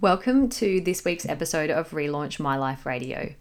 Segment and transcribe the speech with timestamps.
[0.00, 3.34] Welcome to this week's episode of Relaunch My Life Radio.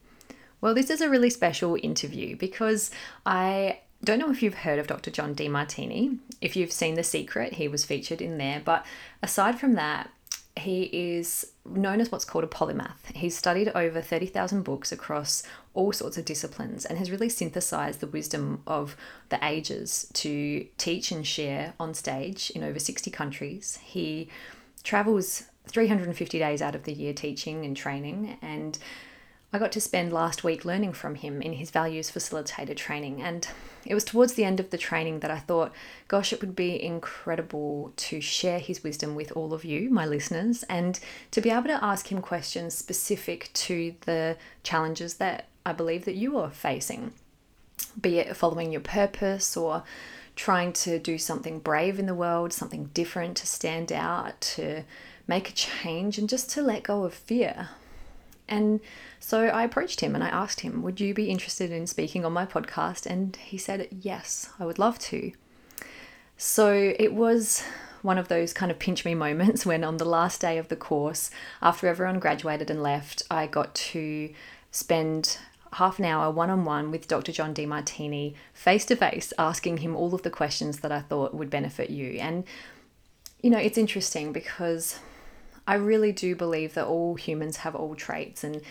[0.60, 2.92] Well, this is a really special interview because
[3.26, 5.10] I don't know if you've heard of Dr.
[5.10, 6.18] John Demartini.
[6.42, 8.62] If you've seen The Secret, he was featured in there.
[8.66, 8.86] But
[9.24, 10.10] aside from that,
[10.58, 13.16] he is known as what's called a polymath.
[13.16, 18.08] He's studied over 30,000 books across all sorts of disciplines and has really synthesized the
[18.08, 18.98] wisdom of
[19.30, 23.80] the ages to teach and share on stage in over 60 countries.
[23.82, 24.28] He
[24.84, 28.38] travels 350 days out of the year teaching and training.
[28.42, 28.78] And
[29.52, 33.22] I got to spend last week learning from him in his values facilitator training.
[33.22, 33.48] And
[33.86, 35.74] it was towards the end of the training that I thought,
[36.08, 40.64] gosh, it would be incredible to share his wisdom with all of you, my listeners,
[40.64, 41.00] and
[41.32, 46.16] to be able to ask him questions specific to the challenges that I believe that
[46.16, 47.14] you are facing,
[48.00, 49.84] be it following your purpose or
[50.36, 54.84] trying to do something brave in the world, something different to stand out, to
[55.30, 57.70] make a change, and just to let go of fear.
[58.50, 58.82] And
[59.20, 62.34] so I approached him and I asked him, Would you be interested in speaking on
[62.34, 63.06] my podcast?
[63.06, 65.32] And he said, Yes, I would love to.
[66.36, 67.64] So it was
[68.02, 70.76] one of those kind of pinch me moments when, on the last day of the
[70.76, 71.30] course,
[71.62, 74.34] after everyone graduated and left, I got to
[74.72, 75.38] spend
[75.74, 77.32] half an hour one on one with Dr.
[77.32, 81.52] John Demartini face to face, asking him all of the questions that I thought would
[81.52, 82.14] benefit you.
[82.14, 82.44] And,
[83.44, 85.00] you know, it's interesting because
[85.70, 88.44] I really do believe that all humans have all traits.
[88.44, 88.62] And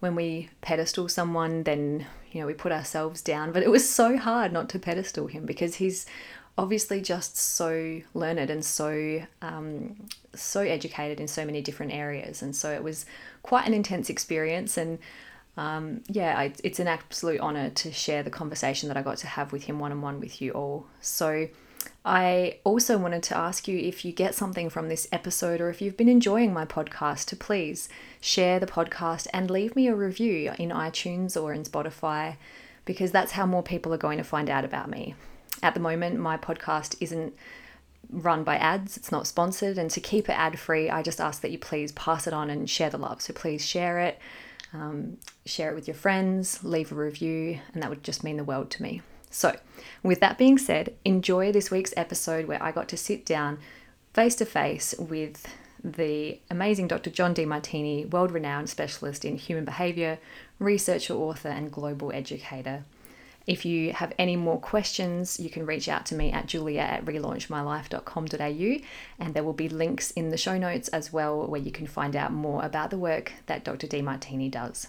[0.00, 3.52] when we pedestal someone, then, you know, we put ourselves down.
[3.52, 6.04] But it was so hard not to pedestal him because he's
[6.58, 9.96] obviously just so learned and so um,
[10.34, 13.06] so educated in so many different areas and so it was
[13.42, 14.98] quite an intense experience and
[15.56, 19.26] um, yeah, I, it's an absolute honor to share the conversation that I got to
[19.26, 20.86] have with him one on one with you all.
[21.00, 21.48] So,
[22.04, 25.80] I also wanted to ask you if you get something from this episode or if
[25.80, 27.88] you've been enjoying my podcast to please
[28.20, 32.36] share the podcast and leave me a review in iTunes or in Spotify
[32.84, 35.14] because that's how more people are going to find out about me.
[35.62, 37.34] At the moment, my podcast isn't
[38.10, 41.40] run by ads, it's not sponsored, and to keep it ad free, I just ask
[41.42, 43.22] that you please pass it on and share the love.
[43.22, 44.18] So please share it
[44.74, 48.44] um, share it with your friends, leave a review, and that would just mean the
[48.44, 49.02] world to me.
[49.32, 49.56] So,
[50.02, 53.58] with that being said, enjoy this week's episode where I got to sit down
[54.12, 55.46] face to face with
[55.82, 57.08] the amazing Dr.
[57.08, 60.18] John Demartini, world renowned specialist in human behavior,
[60.58, 62.84] researcher, author, and global educator.
[63.46, 67.06] If you have any more questions, you can reach out to me at julia at
[67.06, 68.86] relaunchmylife.com.au,
[69.18, 72.14] and there will be links in the show notes as well where you can find
[72.14, 73.86] out more about the work that Dr.
[73.86, 74.88] Demartini does.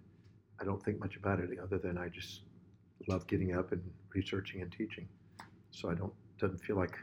[0.62, 2.44] I don't think much about it other than I just
[3.10, 3.82] love getting up and
[4.14, 5.10] researching and teaching.
[5.72, 6.96] So I don't, doesn't feel like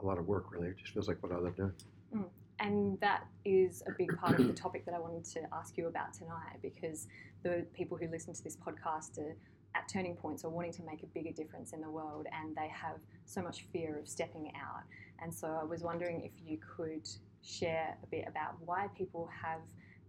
[0.00, 0.68] a lot of work really.
[0.68, 1.72] It just feels like what I love doing.
[2.14, 2.28] Mm
[2.60, 5.86] and that is a big part of the topic that I wanted to ask you
[5.86, 7.06] about tonight because
[7.42, 9.36] the people who listen to this podcast are
[9.74, 12.68] at turning points or wanting to make a bigger difference in the world and they
[12.68, 12.96] have
[13.26, 14.82] so much fear of stepping out.
[15.22, 17.08] And so I was wondering if you could
[17.42, 19.60] share a bit about why people have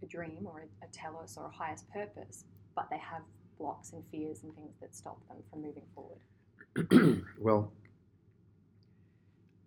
[0.02, 2.44] a dream or a, a telos or a highest purpose,
[2.74, 3.22] but they have
[3.58, 7.22] blocks and fears and things that stop them from moving forward.
[7.38, 7.72] well,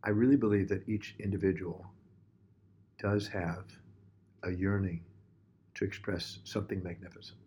[0.03, 1.85] I really believe that each individual
[3.00, 3.65] does have
[4.44, 5.03] a yearning
[5.75, 7.38] to express something magnificent.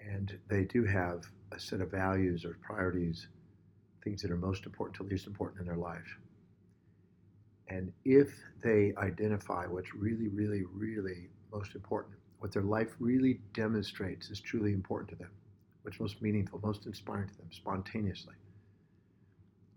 [0.00, 3.28] And they do have a set of values or priorities,
[4.04, 6.18] things that are most important to least important in their life.
[7.68, 8.32] And if
[8.62, 14.72] they identify what's really, really, really most important, what their life really demonstrates is truly
[14.72, 15.30] important to them,
[15.82, 18.34] what's most meaningful, most inspiring to them, spontaneously,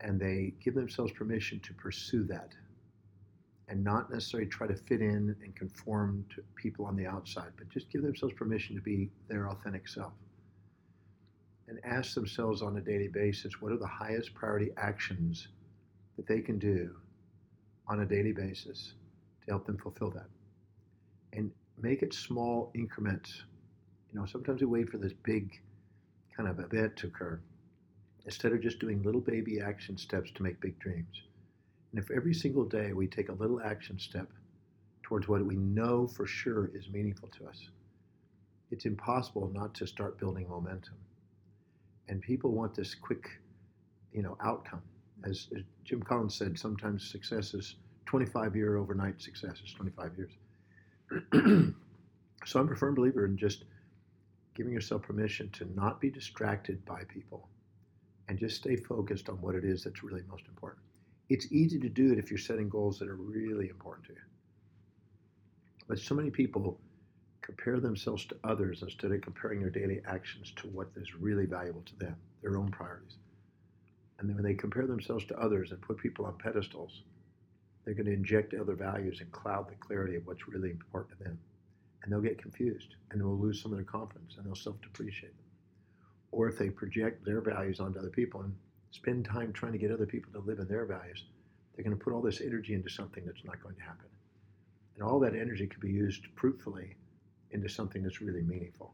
[0.01, 2.53] and they give themselves permission to pursue that
[3.69, 7.69] and not necessarily try to fit in and conform to people on the outside, but
[7.69, 10.13] just give themselves permission to be their authentic self.
[11.68, 15.50] And ask themselves on a daily basis what are the highest priority actions
[16.18, 16.95] that they can do
[17.89, 18.94] on a daily basis
[19.41, 20.27] to help them fulfill that.
[21.33, 21.51] And
[21.81, 23.44] make it small increments.
[24.13, 25.59] You know, sometimes we wait for this big
[26.36, 27.39] kind of event to occur
[28.25, 31.24] instead of just doing little baby action steps to make big dreams.
[31.91, 34.27] And if every single day we take a little action step
[35.01, 37.69] towards what we know for sure is meaningful to us,
[38.71, 40.95] it's impossible not to start building momentum.
[42.07, 43.30] And people want this quick,
[44.13, 44.81] you know, outcome.
[45.24, 45.48] As,
[45.83, 47.75] Jim Collins said, sometimes success is
[48.06, 50.31] 25 year overnight success is 25 years.
[52.45, 53.66] so I'm a firm believer in just
[54.56, 57.48] giving yourself permission to not be distracted by people
[58.27, 60.83] and just stay focused on what it is that's really most important.
[61.30, 64.19] It's easy to do it if you're setting goals that are really important to you.
[65.88, 66.80] But so many people
[67.42, 71.81] compare themselves to others instead of comparing their daily actions to what is really valuable
[71.81, 73.18] to them, their own priorities.
[74.19, 77.04] And then when they compare themselves to others and put people on pedestals,
[77.83, 81.24] they're going to inject other values and cloud the clarity of what's really important to
[81.24, 81.39] them.
[82.04, 85.33] And they'll get confused and they'll lose some of their confidence and they'll self depreciate.
[86.31, 88.54] Or if they project their values onto other people and
[88.92, 91.24] spend time trying to get other people to live in their values,
[91.74, 94.07] they're going to put all this energy into something that's not going to happen.
[94.95, 96.95] And all that energy could be used fruitfully
[97.51, 98.94] into something that's really meaningful.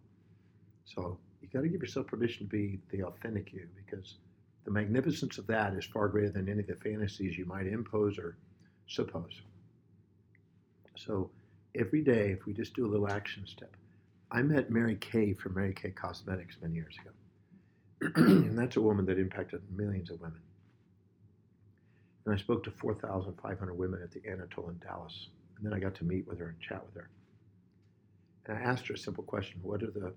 [0.85, 4.15] So you've got to give yourself permission to be the authentic you because
[4.65, 8.17] the magnificence of that is far greater than any of the fantasies you might impose
[8.17, 8.35] or
[8.87, 9.41] suppose.
[10.97, 11.29] So
[11.75, 13.75] every day, if we just do a little action step,
[14.31, 18.11] I met Mary Kay from Mary Kay Cosmetics many years ago.
[18.15, 20.41] and that's a woman that impacted millions of women.
[22.25, 25.29] And I spoke to 4,500 women at the Anatole in Dallas.
[25.57, 27.09] And then I got to meet with her and chat with her.
[28.47, 30.13] And I asked her a simple question: What are the,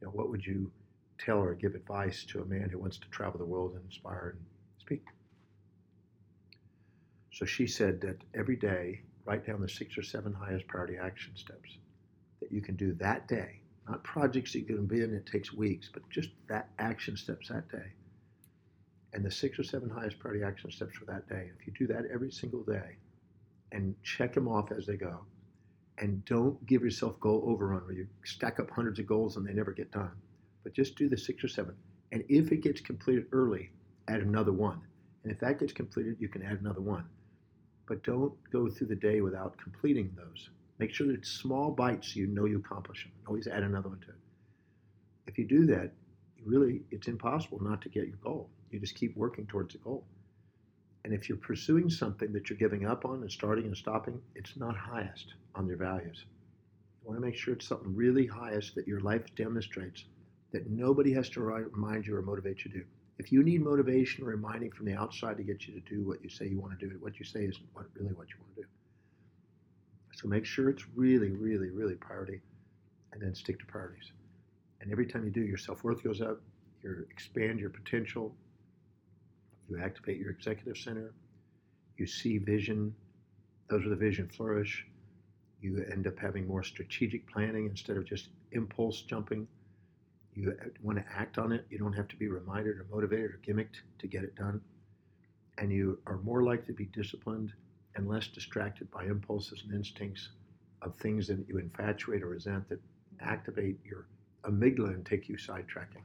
[0.00, 0.70] you know, what would you
[1.18, 4.34] tell or give advice to a man who wants to travel the world and inspire
[4.36, 4.44] and
[4.80, 5.04] speak?
[7.32, 11.36] So she said that every day, write down the six or seven highest priority action
[11.36, 11.78] steps
[12.40, 13.60] that you can do that day.
[13.88, 17.48] Not projects that you can be in, it takes weeks, but just that action steps
[17.48, 17.92] that day.
[19.12, 21.50] And the six or seven highest priority action steps for that day.
[21.58, 22.96] If you do that every single day
[23.72, 25.20] and check them off as they go,
[25.98, 29.52] and don't give yourself goal overrun where you stack up hundreds of goals and they
[29.52, 30.12] never get done.
[30.62, 31.74] But just do the six or seven.
[32.12, 33.70] And if it gets completed early,
[34.08, 34.80] add another one.
[35.22, 37.04] And if that gets completed, you can add another one.
[37.86, 40.50] But don't go through the day without completing those.
[40.78, 43.12] Make sure that it's small bites so you know you accomplish them.
[43.26, 44.14] Always add another one to it.
[45.26, 45.92] If you do that,
[46.44, 48.48] really, it's impossible not to get your goal.
[48.70, 50.04] You just keep working towards the goal.
[51.04, 54.56] And if you're pursuing something that you're giving up on and starting and stopping, it's
[54.56, 56.24] not highest on your values.
[57.00, 60.04] You want to make sure it's something really highest that your life demonstrates
[60.52, 62.84] that nobody has to remind you or motivate you to do.
[63.18, 66.22] If you need motivation or reminding from the outside to get you to do what
[66.22, 68.54] you say you want to do, what you say isn't what, really what you want
[68.56, 68.68] to do.
[70.14, 72.40] So make sure it's really, really, really priority,
[73.12, 74.12] and then stick to priorities.
[74.80, 76.40] And every time you do, your self worth goes up,
[76.82, 78.34] you expand your potential,
[79.68, 81.12] you activate your executive center,
[81.98, 82.94] you see vision,
[83.68, 84.86] those are the vision flourish,
[85.60, 89.46] you end up having more strategic planning instead of just impulse jumping.
[90.38, 91.66] You want to act on it.
[91.68, 94.60] You don't have to be reminded or motivated or gimmicked to get it done.
[95.58, 97.52] And you are more likely to be disciplined
[97.96, 100.28] and less distracted by impulses and instincts
[100.82, 102.78] of things that you infatuate or resent that
[103.20, 104.06] activate your
[104.44, 106.04] amygdala and take you sidetracking.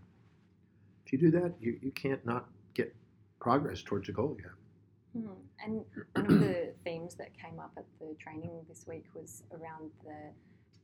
[1.05, 2.95] If you do that, you, you can't not get
[3.39, 5.23] progress towards the goal you have.
[5.23, 5.43] Hmm.
[5.63, 9.91] And one of the themes that came up at the training this week was around
[10.03, 10.31] the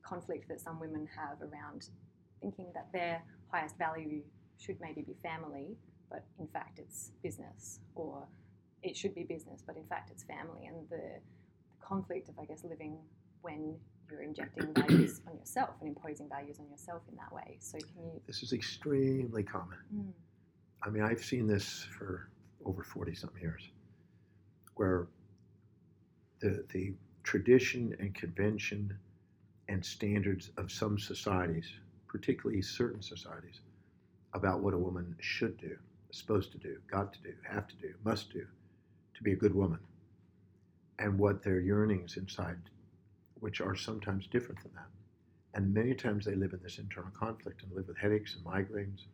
[0.04, 1.90] conflict that some women have around
[2.42, 4.22] thinking that their highest value
[4.58, 5.78] should maybe be family,
[6.10, 8.28] but in fact it's business, or
[8.84, 12.46] it should be business, but in fact it's family, and the, the conflict of, I
[12.46, 12.98] guess, living
[13.42, 13.76] when
[14.10, 17.58] you're injecting values on yourself and imposing values on yourself in that way.
[17.60, 18.22] So, can you?
[18.28, 19.78] This is extremely common.
[19.96, 20.12] Mm.
[20.84, 22.30] I mean, I've seen this for
[22.66, 23.70] over 40 something years
[24.76, 25.08] where
[26.40, 26.94] the, the
[27.24, 28.98] tradition and convention
[29.68, 31.70] and standards of some societies,
[32.10, 33.62] particularly certain societies,
[34.34, 35.78] about what a woman should do,
[36.12, 38.46] supposed to do, got to do, have to do, must do
[39.16, 39.80] to be a good woman,
[41.00, 42.58] and what their yearnings inside,
[43.36, 44.88] which are sometimes different than that.
[45.54, 49.06] And many times they live in this internal conflict and live with headaches and migraines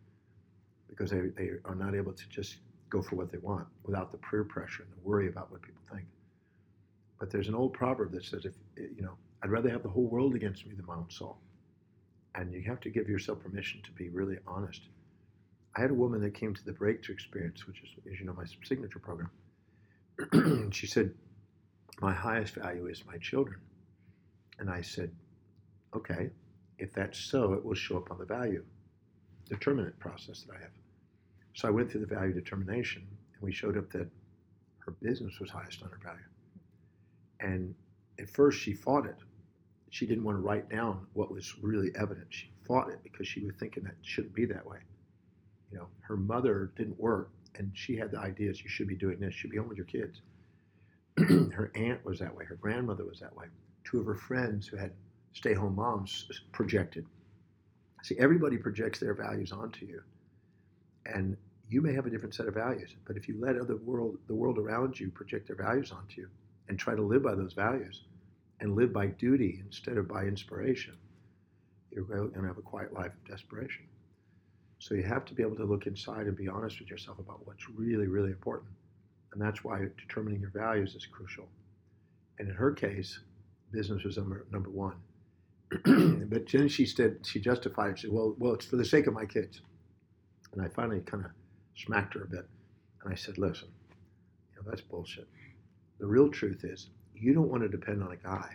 [0.87, 2.57] because they, they are not able to just
[2.89, 5.81] go for what they want without the peer pressure and the worry about what people
[5.91, 6.05] think.
[7.19, 10.07] But there's an old proverb that says, if you know, I'd rather have the whole
[10.07, 11.37] world against me than my own soul.
[12.35, 14.81] And you have to give yourself permission to be really honest.
[15.75, 18.33] I had a woman that came to the breakthrough experience, which is, as you know,
[18.33, 19.29] my signature program.
[20.71, 21.13] she said,
[22.01, 23.59] My highest value is my children.
[24.59, 25.11] And I said,
[25.95, 26.29] Okay,
[26.77, 28.63] if that's so, it will show up on the value
[29.49, 30.71] determinant process that I have.
[31.53, 34.09] So I went through the value determination, and we showed up that
[34.79, 36.19] her business was highest on her value.
[37.39, 37.75] And
[38.19, 39.17] at first, she fought it.
[39.95, 42.27] She didn't want to write down what was really evident.
[42.29, 44.79] She fought it because she was thinking that shouldn't be that way.
[45.71, 49.21] You know, her mother didn't work, and she had the ideas you should be doing
[49.21, 50.19] this, you should be home with your kids.
[51.53, 52.43] her aunt was that way.
[52.43, 53.45] Her grandmother was that way.
[53.85, 54.91] Two of her friends who had
[55.31, 57.05] stay-home moms projected.
[58.03, 60.01] See, everybody projects their values onto you,
[61.05, 61.37] and
[61.69, 62.93] you may have a different set of values.
[63.05, 66.27] But if you let other world, the world around you, project their values onto you,
[66.67, 68.03] and try to live by those values,
[68.59, 70.95] and live by duty instead of by inspiration,
[71.91, 73.85] you're going to have a quiet life of desperation.
[74.79, 77.45] So you have to be able to look inside and be honest with yourself about
[77.45, 78.71] what's really, really important.
[79.33, 81.47] And that's why determining your values is crucial.
[82.39, 83.19] And in her case,
[83.71, 84.95] business was number, number one.
[86.29, 87.99] but then she said, she justified it.
[87.99, 89.61] She said, well, well, it's for the sake of my kids.
[90.53, 91.31] And I finally kind of
[91.75, 92.47] smacked her a bit.
[93.03, 93.69] And I said, listen,
[94.53, 95.27] you know, that's bullshit.
[95.99, 98.49] The real truth is, you don't want to depend on a guy.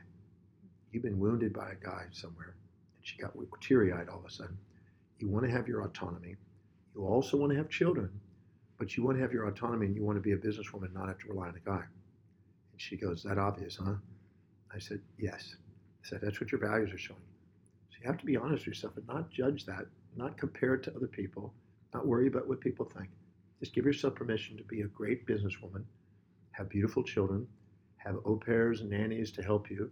[0.92, 2.54] You've been wounded by a guy somewhere.
[2.96, 4.58] And she got teary eyed all of a sudden.
[5.18, 6.36] You want to have your autonomy.
[6.94, 8.10] You also want to have children,
[8.78, 11.08] but you want to have your autonomy and you want to be a businesswoman, not
[11.08, 11.84] have to rely on a guy.
[12.72, 13.94] And she goes, That obvious, huh?
[14.74, 15.56] I said, Yes.
[16.04, 17.20] I said, That's what your values are showing.
[17.90, 19.86] So you have to be honest with yourself and not judge that,
[20.16, 21.54] not compare it to other people,
[21.94, 23.10] not worry about what people think.
[23.60, 25.84] Just give yourself permission to be a great businesswoman,
[26.52, 27.46] have beautiful children,
[28.04, 29.90] have au pairs and nannies to help you,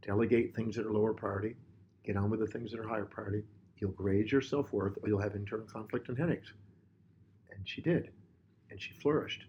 [0.00, 1.54] delegate things that are lower priority,
[2.04, 3.44] get on with the things that are higher priority,
[3.82, 6.52] You'll grade your self worth or you'll have internal conflict and headaches.
[7.50, 8.10] And she did.
[8.70, 9.44] And she flourished.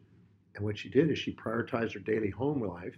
[0.55, 2.97] And what she did is she prioritized her daily home life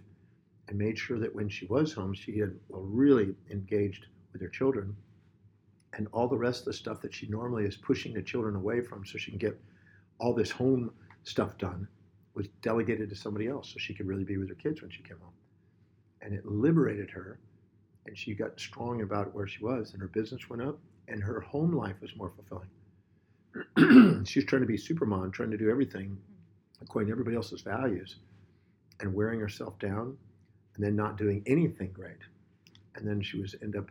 [0.68, 4.96] and made sure that when she was home, she had really engaged with her children.
[5.92, 8.80] And all the rest of the stuff that she normally is pushing the children away
[8.80, 9.60] from so she can get
[10.18, 10.90] all this home
[11.24, 11.86] stuff done
[12.36, 15.02] was delegated to somebody else so she could really be with her kids when she
[15.02, 15.32] came home.
[16.20, 17.40] And it liberated her,
[18.06, 20.78] and she got strong about where she was, and her business went up,
[21.08, 22.68] and her home life was more fulfilling.
[24.26, 26.16] she was trying to be supermom, trying to do everything
[26.82, 28.16] according to everybody else's values,
[29.00, 30.16] and wearing herself down,
[30.74, 32.18] and then not doing anything great.
[32.94, 33.90] And then she was end up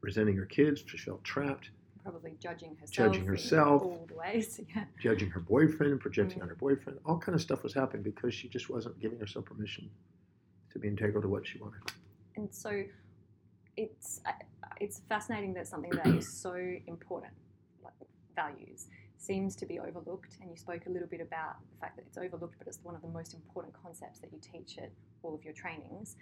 [0.00, 0.82] resenting her kids.
[0.86, 1.70] She felt trapped.
[2.02, 3.12] Probably judging herself.
[3.12, 3.82] Judging herself.
[3.82, 4.60] all the ways.
[4.74, 4.84] Yeah.
[5.00, 6.42] Judging her boyfriend, projecting Mm.
[6.42, 6.98] on her boyfriend.
[7.06, 9.88] All kind of stuff was happening because she just wasn't giving herself permission
[10.72, 11.80] to be integral to what she wanted.
[12.36, 12.82] And so,
[13.76, 14.20] it's
[14.80, 16.54] it's fascinating that something that is so
[16.86, 17.32] important,
[17.84, 17.92] like
[18.34, 20.36] values, seems to be overlooked.
[20.40, 22.94] And you spoke a little bit about the fact that it's overlooked, but it's one
[22.96, 24.90] of the most important concepts that you teach at
[25.22, 26.16] all of your trainings.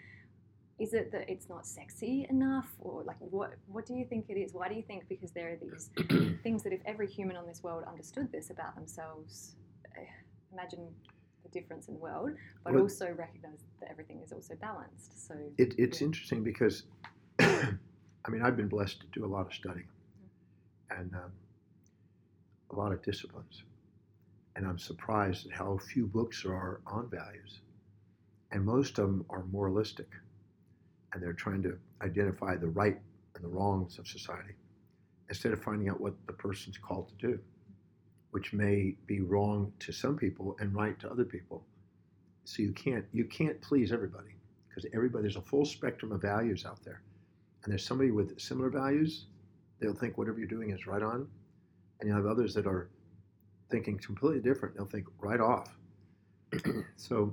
[0.80, 3.52] Is it that it's not sexy enough, or like what?
[3.66, 4.54] What do you think it is?
[4.54, 5.06] Why do you think?
[5.10, 5.90] Because there are these
[6.42, 9.56] things that if every human on this world understood this about themselves,
[9.98, 10.00] eh,
[10.54, 10.88] imagine
[11.42, 12.30] the difference in the world,
[12.64, 15.26] but Well- also recognize that everything is also balanced.
[15.28, 16.06] So It, it's Yeah.
[16.06, 16.84] interesting because,
[17.40, 17.76] I
[18.30, 19.88] mean, I've been blessed to do a lot of studying
[20.90, 21.32] and um,
[22.70, 23.64] a lot of disciplines.
[24.56, 27.60] And I'm surprised at how few books there are on values.
[28.50, 30.08] And most of them are moralistic.
[31.12, 32.98] And they're trying to identify the right
[33.34, 34.54] and the wrongs of society
[35.28, 37.38] instead of finding out what the person's called to do,
[38.32, 41.64] which may be wrong to some people and right to other people.
[42.44, 44.34] So you can't you can't please everybody
[44.68, 47.02] because everybody there's a full spectrum of values out there
[47.62, 49.26] and there's somebody with similar values
[49.80, 51.26] they'll think whatever you're doing is right on
[52.00, 52.88] and you'll have others that are
[53.70, 55.76] thinking completely different they'll think right off
[56.96, 57.32] so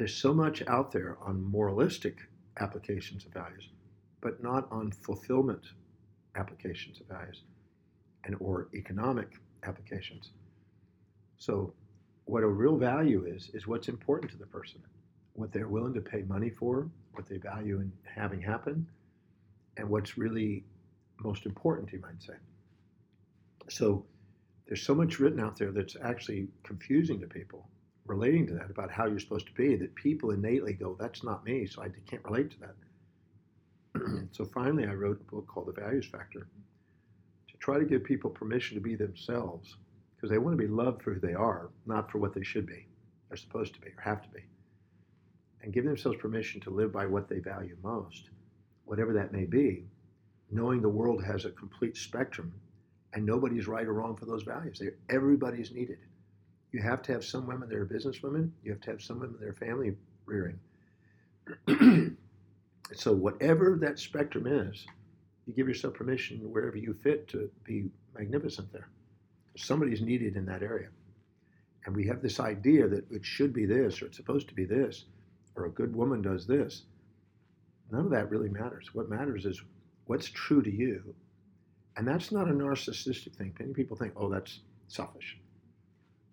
[0.00, 2.18] there's so much out there on moralistic
[2.58, 3.68] applications of values
[4.22, 5.64] but not on fulfillment
[6.36, 7.42] applications of values
[8.24, 9.28] and or economic
[9.64, 10.30] applications
[11.36, 11.74] so
[12.24, 14.80] what a real value is is what's important to the person
[15.34, 18.86] what they're willing to pay money for what they value in having happen
[19.76, 20.64] and what's really
[21.22, 22.34] most important, you might say.
[23.68, 24.04] So
[24.66, 27.68] there's so much written out there that's actually confusing to people
[28.06, 31.44] relating to that about how you're supposed to be that people innately go, that's not
[31.44, 32.74] me, so I can't relate to that.
[34.32, 36.48] so finally, I wrote a book called The Values Factor
[37.48, 39.76] to try to give people permission to be themselves
[40.16, 42.66] because they want to be loved for who they are, not for what they should
[42.66, 42.86] be,
[43.30, 44.42] or supposed to be, or have to be.
[45.62, 48.30] And give themselves permission to live by what they value most,
[48.84, 49.86] whatever that may be,
[50.50, 52.52] knowing the world has a complete spectrum
[53.12, 54.78] and nobody's right or wrong for those values.
[54.78, 55.98] They're, everybody's needed.
[56.72, 58.52] You have to have some women that are business women.
[58.62, 60.58] You have to have some women that are family rearing.
[62.94, 64.86] so whatever that spectrum is,
[65.46, 68.88] you give yourself permission wherever you fit to be magnificent there.
[69.56, 70.88] Somebody's needed in that area.
[71.86, 74.64] And we have this idea that it should be this or it's supposed to be
[74.64, 75.06] this
[75.56, 76.82] or a good woman does this.
[77.90, 78.94] None of that really matters.
[78.94, 79.60] What matters is
[80.06, 81.14] what's true to you.
[81.96, 83.54] And that's not a narcissistic thing.
[83.58, 85.36] Many people think, oh, that's selfish.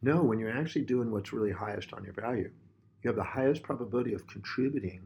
[0.07, 2.49] No, when you're actually doing what's really highest on your value,
[3.03, 5.01] you have the highest probability of contributing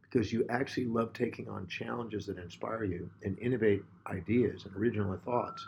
[0.00, 5.18] because you actually love taking on challenges that inspire you and innovate ideas and original
[5.24, 5.66] thoughts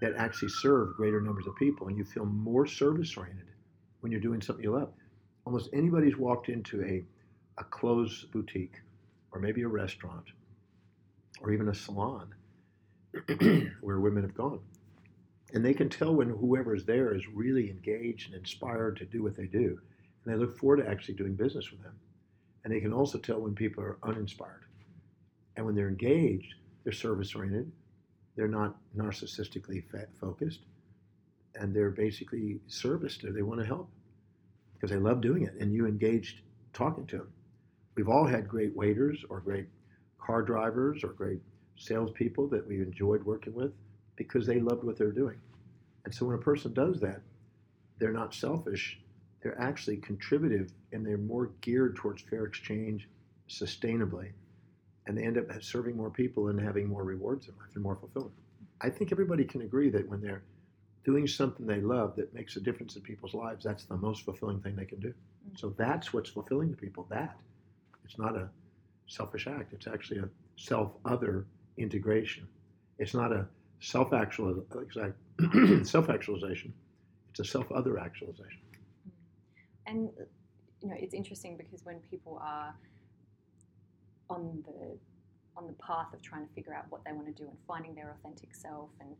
[0.00, 1.86] that actually serve greater numbers of people.
[1.86, 3.46] And you feel more service oriented
[4.00, 4.92] when you're doing something you love.
[5.44, 7.04] Almost anybody's walked into a,
[7.58, 8.80] a clothes boutique
[9.30, 10.24] or maybe a restaurant
[11.40, 12.34] or even a salon
[13.80, 14.58] where women have gone
[15.52, 19.36] and they can tell when whoever's there is really engaged and inspired to do what
[19.36, 19.78] they do.
[20.24, 21.94] And they look forward to actually doing business with them.
[22.64, 24.64] And they can also tell when people are uninspired.
[25.56, 27.70] And when they're engaged, they're service oriented,
[28.34, 29.84] they're not narcissistically
[30.20, 30.60] focused,
[31.54, 33.88] and they're basically service to, they want to help
[34.74, 35.54] because they love doing it.
[35.58, 36.40] And you engaged
[36.72, 37.32] talking to them.
[37.94, 39.68] We've all had great waiters or great
[40.18, 41.40] car drivers or great
[41.76, 43.72] salespeople that we enjoyed working with
[44.16, 45.38] because they loved what they're doing.
[46.04, 47.20] And so when a person does that,
[47.98, 48.98] they're not selfish,
[49.42, 53.08] they're actually contributive and they're more geared towards fair exchange
[53.48, 54.30] sustainably.
[55.06, 57.96] And they end up serving more people and having more rewards in life and more
[57.96, 58.34] fulfillment.
[58.80, 60.42] I think everybody can agree that when they're
[61.04, 64.60] doing something they love that makes a difference in people's lives, that's the most fulfilling
[64.60, 65.08] thing they can do.
[65.08, 65.56] Mm-hmm.
[65.56, 67.06] So that's what's fulfilling to people.
[67.08, 67.36] That.
[68.04, 68.48] It's not a
[69.06, 72.48] selfish act, it's actually a self other integration.
[72.98, 73.46] It's not a
[73.80, 74.12] self
[76.08, 76.72] actualization.
[77.30, 78.60] It's a self other actualization.
[79.86, 80.10] And
[80.82, 82.74] you know, it's interesting because when people are
[84.28, 84.98] on the
[85.56, 87.94] on the path of trying to figure out what they want to do and finding
[87.94, 89.10] their authentic self and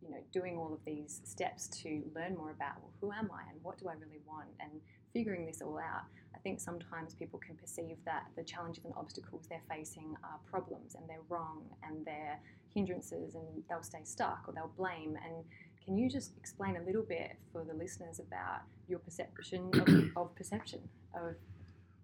[0.00, 3.50] you know doing all of these steps to learn more about well, who am I
[3.50, 4.70] and what do I really want and
[5.16, 9.46] figuring this all out, I think sometimes people can perceive that the challenges and obstacles
[9.48, 12.38] they're facing are problems and they're wrong and they're
[12.76, 15.16] hindrances and they'll stay stuck or they'll blame.
[15.24, 15.44] And
[15.84, 20.34] can you just explain a little bit for the listeners about your perception of, of
[20.36, 20.80] perception
[21.14, 21.34] of?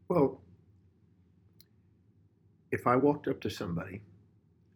[0.09, 0.41] Well,
[2.71, 4.01] if I walked up to somebody,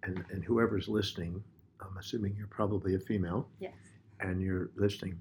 [0.02, 1.42] and, and whoever's listening,
[1.80, 3.48] I'm assuming you're probably a female.
[3.58, 3.72] Yes.
[4.20, 5.18] And you're listening.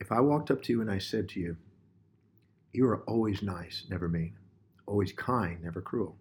[0.00, 1.56] If I walked up to you and I said to you,
[2.72, 4.34] you are always nice, never mean,
[4.86, 6.16] always kind, never cruel,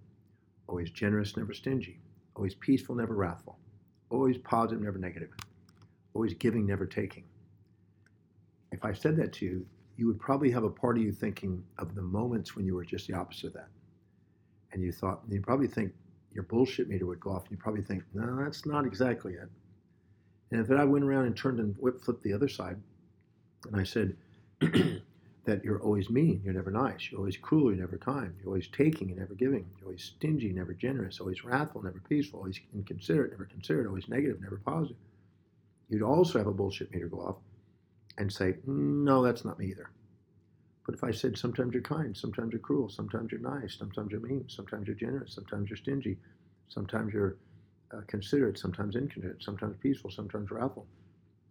[0.68, 2.00] always generous, never stingy,
[2.36, 3.58] always peaceful, never wrathful,
[4.12, 5.30] always positive, never negative,
[6.13, 7.24] always giving, never taking.
[8.71, 9.65] If I said that to you,
[9.97, 12.86] you would probably have a part of you thinking of the moments when you were
[12.86, 13.67] just the opposite of that.
[14.71, 15.93] And you thought, and you probably think
[16.34, 19.50] your bullshit meter would go off, and you probably think, no, that's not exactly it.
[20.52, 22.78] And if I went around and turned and whip flipped the other side,
[23.67, 24.15] and I said,
[25.45, 28.67] that you're always mean, you're never nice, you're always cruel, you're never kind, you're always
[28.67, 33.32] taking, you're never giving, you're always stingy, never generous, always wrathful, never peaceful, always inconsiderate,
[33.32, 34.97] never considerate, always negative, never positive.
[35.89, 37.38] You'd also have a bullshit meter go off
[38.17, 39.89] and say, no, that's not me either.
[40.86, 44.21] But if I said sometimes you're kind, sometimes you're cruel, sometimes you're nice, sometimes you're
[44.21, 46.17] mean, sometimes you're generous, sometimes you're stingy,
[46.67, 47.38] sometimes you're
[47.93, 50.86] uh, considerate, sometimes inconsiderate, sometimes peaceful, sometimes wrathful,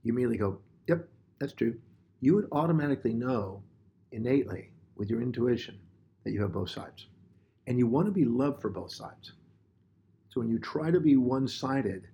[0.05, 1.77] you immediately go, yep, that's true.
[2.21, 3.63] You would automatically know
[4.13, 5.79] innately with your intuition
[6.25, 7.07] that you have both sides.
[7.67, 9.33] And you want to be loved for both sides.
[10.29, 12.07] So when you try to be one sided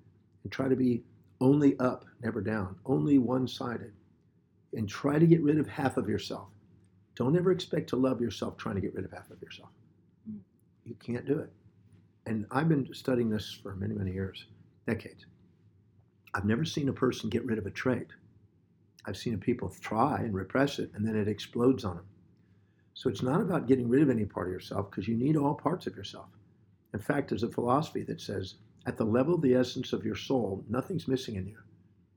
[0.42, 1.02] and try to be
[1.40, 3.92] only up, never down, only one sided,
[4.72, 6.48] and try to get rid of half of yourself,
[7.14, 9.70] don't ever expect to love yourself trying to get rid of half of yourself.
[10.30, 10.38] Mm.
[10.85, 11.50] You can't do it.
[12.26, 14.46] And I've been studying this for many, many years,
[14.87, 15.26] decades.
[16.35, 18.09] I've never seen a person get rid of a trait
[19.07, 22.07] I've seen people try and repress it, and then it explodes on them.
[22.95, 25.55] So it's not about getting rid of any part of yourself because you need all
[25.55, 26.29] parts of yourself.
[26.92, 28.55] In fact, there's a philosophy that says
[28.87, 31.59] at the level of the essence of your soul, nothing's missing in you.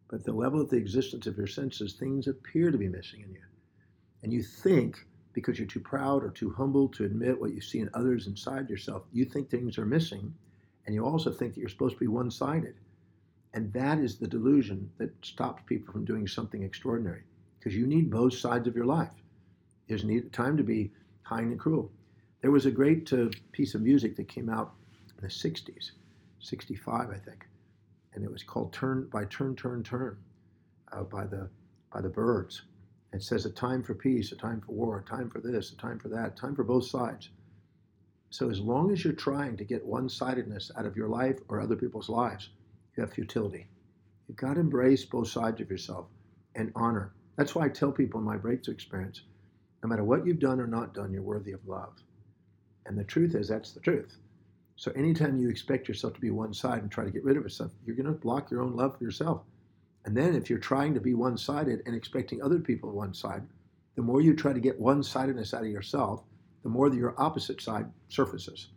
[0.08, 3.22] But at the level of the existence of your senses, things appear to be missing
[3.22, 3.42] in you.
[4.24, 7.80] And you think, because you're too proud or too humble to admit what you see
[7.80, 10.34] in others inside yourself, you think things are missing.
[10.86, 12.76] And you also think that you're supposed to be one sided.
[13.54, 17.24] And that is the delusion that stops people from doing something extraordinary.
[17.58, 19.12] Because you need both sides of your life.
[19.88, 20.92] There's need time to be
[21.26, 21.92] kind and cruel.
[22.42, 24.74] There was a great uh, piece of music that came out
[25.18, 25.92] in the 60s,
[26.40, 27.48] 65, I think,
[28.14, 30.18] and it was called "Turn by Turn, Turn, Turn"
[30.92, 31.50] uh, by the
[31.92, 32.62] by the Byrds.
[33.12, 35.78] It says a time for peace, a time for war, a time for this, a
[35.78, 37.30] time for that, time for both sides.
[38.30, 41.76] So as long as you're trying to get one-sidedness out of your life or other
[41.76, 42.50] people's lives,
[43.08, 43.68] futility.
[44.28, 46.08] You've got to embrace both sides of yourself
[46.56, 47.14] and honor.
[47.36, 49.22] That's why I tell people in my breakthrough experience,
[49.82, 51.94] no matter what you've done or not done, you're worthy of love.
[52.86, 54.18] And the truth is, that's the truth.
[54.76, 57.44] So anytime you expect yourself to be one side and try to get rid of
[57.44, 59.42] yourself, you're going to block your own love for yourself.
[60.06, 63.44] And then if you're trying to be one sided and expecting other people one side,
[63.96, 66.24] the more you try to get one sidedness out of yourself,
[66.64, 68.70] the more your opposite side surfaces.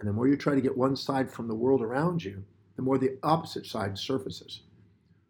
[0.00, 2.44] And the more you try to get one side from the world around you,
[2.78, 4.62] the more the opposite side surfaces.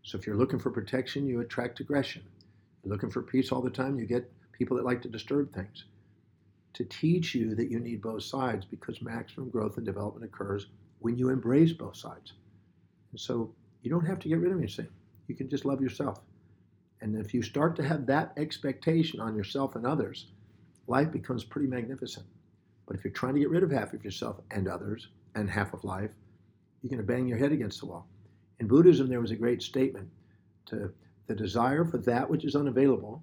[0.02, 2.22] So if you're looking for protection, you attract aggression.
[2.84, 5.86] You're looking for peace all the time, you get people that like to disturb things
[6.74, 10.66] to teach you that you need both sides because maximum growth and development occurs
[11.00, 12.34] when you embrace both sides.
[13.10, 14.86] And so you don't have to get rid of anything.
[15.26, 16.20] You can just love yourself.
[17.00, 20.26] And if you start to have that expectation on yourself and others,
[20.86, 22.26] life becomes pretty magnificent.
[22.86, 25.72] But if you're trying to get rid of half of yourself and others and half
[25.72, 26.10] of life,
[26.82, 28.06] you're going to bang your head against the wall.
[28.60, 30.08] In Buddhism, there was a great statement
[30.66, 30.92] to
[31.26, 33.22] the desire for that which is unavailable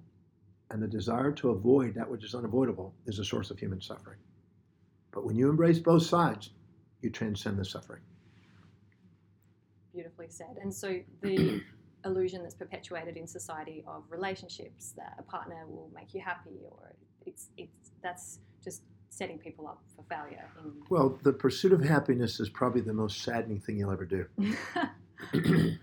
[0.70, 4.18] and the desire to avoid that which is unavoidable is a source of human suffering.
[5.12, 6.50] But when you embrace both sides,
[7.02, 8.02] you transcend the suffering.
[9.92, 10.58] Beautifully said.
[10.60, 11.62] And so the
[12.04, 16.94] illusion that's perpetuated in society of relationships that a partner will make you happy or
[17.24, 20.50] it's it's that's just setting people up for failure.
[20.62, 20.72] In...
[20.90, 24.26] Well, the pursuit of happiness is probably the most saddening thing you'll ever do.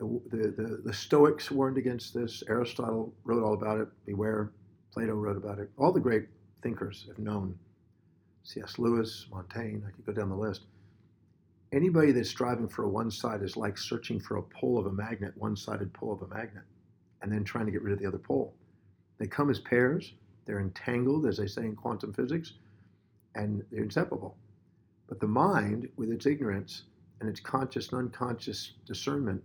[0.00, 2.44] Uh, the, the, the Stoics warned against this.
[2.48, 3.88] Aristotle wrote all about it.
[4.06, 4.52] Beware.
[4.92, 5.70] Plato wrote about it.
[5.76, 6.26] All the great
[6.62, 7.58] thinkers have known.
[8.44, 8.78] C.S.
[8.78, 10.62] Lewis, Montaigne, I could go down the list.
[11.72, 14.92] Anybody that's striving for a one side is like searching for a pole of a
[14.92, 16.64] magnet, one sided pole of a magnet,
[17.20, 18.54] and then trying to get rid of the other pole.
[19.18, 20.14] They come as pairs,
[20.48, 22.54] they're entangled, as they say in quantum physics,
[23.34, 24.34] and they're inseparable.
[25.06, 26.84] But the mind, with its ignorance
[27.20, 29.44] and its conscious and unconscious discernment,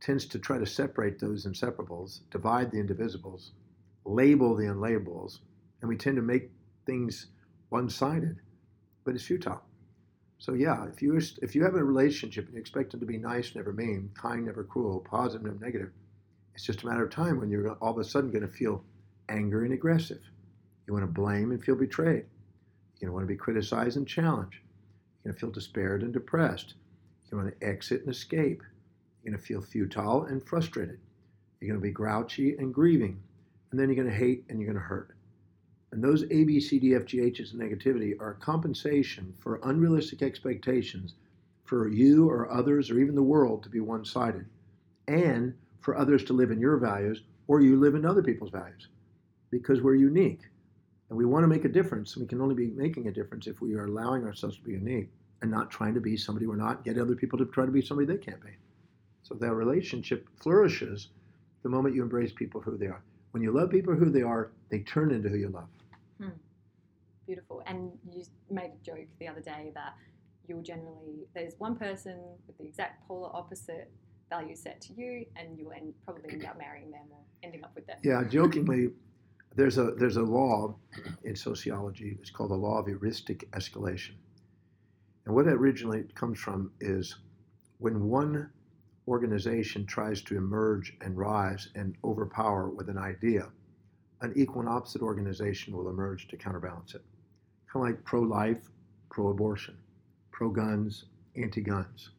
[0.00, 3.50] tends to try to separate those inseparables, divide the indivisibles,
[4.06, 5.40] label the unlabellables,
[5.82, 6.50] and we tend to make
[6.86, 7.26] things
[7.68, 8.40] one-sided,
[9.04, 9.62] but it's futile.
[10.38, 13.18] So yeah, if you if you have a relationship and you expect them to be
[13.18, 15.90] nice, never mean, kind, never cruel, positive, never negative,
[16.54, 18.82] it's just a matter of time when you're all of a sudden going to feel
[19.30, 20.20] anger and aggressive.
[20.86, 22.26] You want to blame and feel betrayed.
[23.00, 24.58] You want to be criticized and challenged.
[25.24, 26.74] You're going to feel despaired and depressed.
[27.30, 28.62] You want to exit and escape.
[29.22, 30.98] You're going to feel futile and frustrated.
[31.60, 33.22] You're going to be grouchy and grieving.
[33.70, 35.14] And then you're going to hate and you're going to hurt.
[35.92, 41.14] And those A, B, C, D, F, G, H's negativity are compensation for unrealistic expectations
[41.64, 44.46] for you or others or even the world to be one sided
[45.06, 48.88] and for others to live in your values or you live in other people's values
[49.50, 50.42] because we're unique.
[51.08, 52.16] And we want to make a difference.
[52.16, 55.10] We can only be making a difference if we are allowing ourselves to be unique
[55.42, 57.82] and not trying to be somebody we're not, get other people to try to be
[57.82, 58.50] somebody they can't be.
[59.22, 61.08] So that relationship flourishes
[61.62, 63.02] the moment you embrace people who they are.
[63.32, 65.68] When you love people who they are, they turn into who you love.
[66.20, 66.28] Hmm.
[67.26, 67.62] Beautiful.
[67.66, 69.94] And you made a joke the other day that
[70.46, 73.90] you'll generally, there's one person with the exact polar opposite
[74.28, 77.72] value set to you, and you'll end, probably end up marrying them or ending up
[77.74, 77.98] with them.
[78.02, 78.90] Yeah, jokingly,
[79.56, 80.76] there's a there's a law
[81.24, 82.16] in sociology.
[82.20, 84.14] It's called the law of eristic escalation,
[85.26, 87.16] and what it originally comes from is
[87.78, 88.50] when one
[89.08, 93.48] organization tries to emerge and rise and overpower with an idea,
[94.20, 97.02] an equal and opposite organization will emerge to counterbalance it.
[97.72, 98.70] Kind of like pro life,
[99.10, 99.76] pro abortion,
[100.30, 102.10] pro guns, anti guns,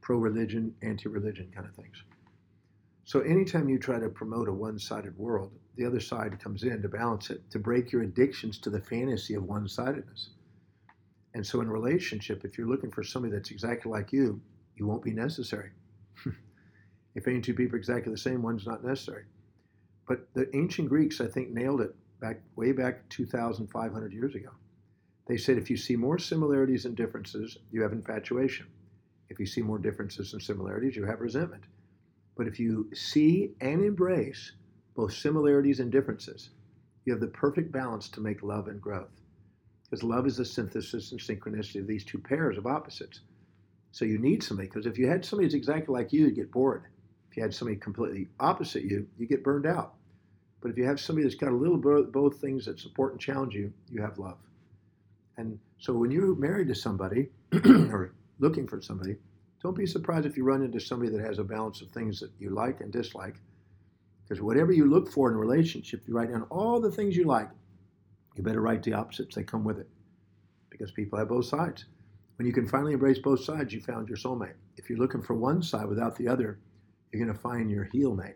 [0.00, 2.02] pro religion, anti religion kind of things.
[3.04, 6.82] So anytime you try to promote a one sided world, the other side comes in
[6.82, 10.30] to balance it, to break your addictions to the fantasy of one sidedness.
[11.34, 14.40] And so in relationship, if you're looking for somebody that's exactly like you,
[14.74, 15.70] you won't be necessary.
[17.14, 19.24] if any two people are exactly the same, one's not necessary.
[20.08, 24.50] But the ancient Greeks, I think, nailed it back way back 2,500 years ago.
[25.26, 28.66] They said if you see more similarities and differences, you have infatuation.
[29.28, 31.64] If you see more differences than similarities, you have resentment.
[32.36, 34.52] But if you see and embrace
[34.96, 36.50] both similarities and differences,
[37.04, 39.20] you have the perfect balance to make love and growth.
[39.84, 43.20] Because love is the synthesis and synchronicity of these two pairs of opposites.
[43.92, 46.50] So you need somebody, because if you had somebody that's exactly like you, you'd get
[46.50, 46.84] bored.
[47.30, 49.94] If you had somebody completely opposite you, you get burned out.
[50.60, 53.12] But if you have somebody that's got a little bit of both things that support
[53.12, 54.38] and challenge you, you have love.
[55.36, 57.28] And so when you're married to somebody
[57.64, 59.16] or looking for somebody,
[59.62, 62.30] don't be surprised if you run into somebody that has a balance of things that
[62.38, 63.36] you like and dislike.
[64.26, 67.24] Because whatever you look for in a relationship, you write down all the things you
[67.24, 67.48] like.
[68.34, 69.88] You better write the opposites, they come with it.
[70.68, 71.84] Because people have both sides.
[72.36, 74.54] When you can finally embrace both sides, you found your soulmate.
[74.76, 76.58] If you're looking for one side without the other,
[77.12, 78.34] you're going to find your heel mate.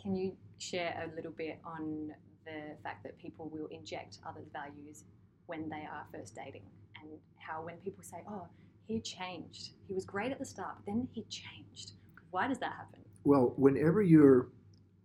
[0.00, 2.12] Can you share a little bit on
[2.44, 5.04] the fact that people will inject others' values
[5.46, 6.66] when they are first dating
[7.00, 8.46] and how when people say, oh,
[8.86, 11.92] he changed, he was great at the start, but then he changed.
[12.30, 13.00] Why does that happen?
[13.24, 14.48] Well, whenever you're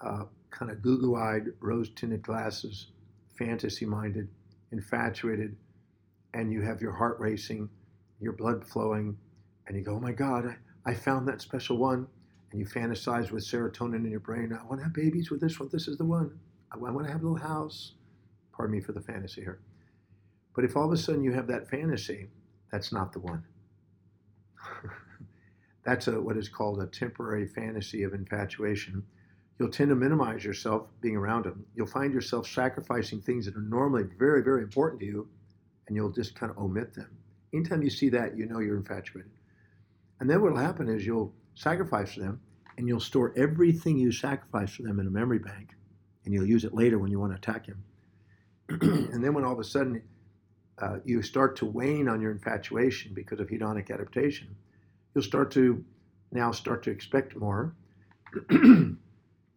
[0.04, 2.88] uh, kind of goo eyed, rose tinted glasses,
[3.38, 4.28] fantasy minded,
[4.72, 5.56] infatuated,
[6.34, 7.70] and you have your heart racing,
[8.20, 9.18] your blood flowing,
[9.68, 10.46] and you go, oh my God,
[10.86, 12.08] I, I found that special one.
[12.52, 14.52] And you fantasize with serotonin in your brain.
[14.52, 15.70] I want to have babies with this one.
[15.72, 16.40] This is the one.
[16.72, 17.94] I want to have a little house.
[18.52, 19.60] Pardon me for the fantasy here.
[20.56, 22.28] But if all of a sudden you have that fantasy,
[22.72, 23.44] that's not the one.
[25.86, 29.04] that's a, what is called a temporary fantasy of infatuation.
[29.60, 31.66] You'll tend to minimize yourself being around them.
[31.76, 35.28] You'll find yourself sacrificing things that are normally very, very important to you,
[35.88, 37.10] and you'll just kind of omit them.
[37.54, 39.32] Anytime you see that, you know you're infatuated.
[40.22, 42.40] And then what will happen is you'll sacrifice for them,
[42.78, 45.76] and you'll store everything you sacrifice for them in a memory bank,
[46.24, 47.84] and you'll use it later when you want to attack him.
[48.70, 50.02] and then when all of a sudden
[50.78, 54.56] uh, you start to wane on your infatuation because of hedonic adaptation,
[55.14, 55.84] you'll start to
[56.32, 57.76] now start to expect more,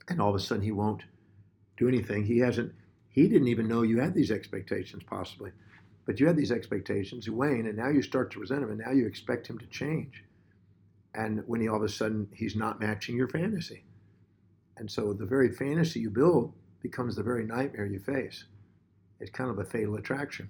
[0.08, 1.02] and all of a sudden he won't
[1.76, 2.24] do anything.
[2.24, 2.72] He hasn't.
[3.08, 5.50] He didn't even know you had these expectations, possibly,
[6.06, 7.28] but you had these expectations.
[7.28, 10.24] Wane, and now you start to resent him, and now you expect him to change.
[11.14, 13.84] And when he all of a sudden he's not matching your fantasy,
[14.76, 18.44] and so the very fantasy you build becomes the very nightmare you face.
[19.20, 20.48] It's kind of a fatal attraction.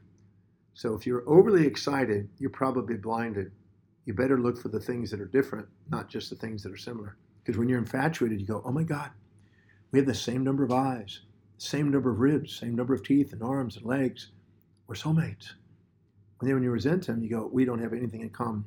[0.74, 3.52] So if you're overly excited, you're probably blinded.
[4.06, 6.78] You better look for the things that are different, not just the things that are
[6.78, 7.16] similar.
[7.44, 9.10] Because when you're infatuated, you go, oh my God,
[9.92, 11.20] we have the same number of eyes,
[11.58, 14.32] same number of ribs, same number of teeth and arms and legs.
[14.86, 15.52] We're soulmates.
[16.40, 18.64] And then when you resent them, you go, we don't have anything in common.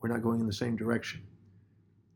[0.00, 1.22] We're not going in the same direction.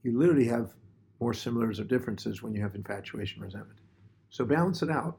[0.02, 0.74] You literally have
[1.20, 3.80] more similars or differences when you have infatuation, resentment.
[4.28, 5.18] So balance it out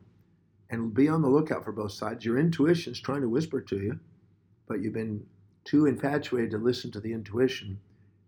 [0.70, 2.24] and be on the lookout for both sides.
[2.24, 4.00] Your intuition is trying to whisper to you,
[4.68, 5.26] but you've been
[5.64, 7.80] too infatuated to listen to the intuition.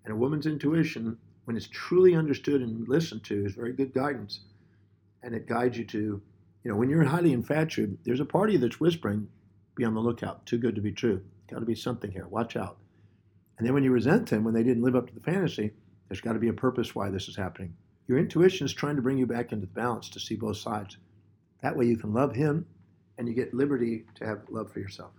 [0.05, 4.41] And a woman's intuition, when it's truly understood and listened to, is very good guidance.
[5.23, 6.21] And it guides you to,
[6.63, 9.27] you know, when you're highly infatuated, there's a party that's whispering,
[9.75, 11.21] be on the lookout, too good to be true.
[11.49, 12.77] Got to be something here, watch out.
[13.57, 15.71] And then when you resent them when they didn't live up to the fantasy,
[16.07, 17.75] there's got to be a purpose why this is happening.
[18.07, 20.97] Your intuition is trying to bring you back into the balance to see both sides.
[21.61, 22.65] That way you can love him
[23.17, 25.11] and you get liberty to have love for yourself.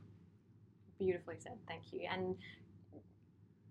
[0.99, 1.59] Beautifully said.
[1.67, 2.07] Thank you.
[2.11, 2.37] And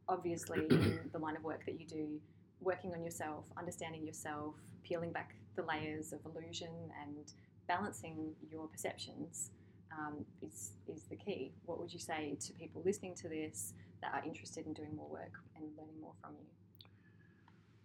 [0.08, 2.20] obviously, in the line of work that you do,
[2.62, 6.70] working on yourself, understanding yourself, peeling back the layers of illusion
[7.04, 7.34] and
[7.68, 9.52] balancing your perceptions
[9.92, 11.52] um, is, is the key.
[11.66, 15.10] What would you say to people listening to this that are interested in doing more
[15.10, 16.48] work and learning more from you?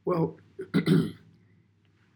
[0.04, 0.36] Well,